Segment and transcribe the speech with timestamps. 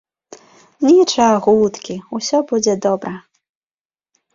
[0.87, 3.13] Нічагуткі, усё будзе добра.